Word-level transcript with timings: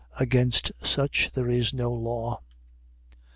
Against 0.19 0.71
such 0.83 1.29
there 1.35 1.47
is 1.47 1.75
no 1.75 1.91
law. 1.91 2.39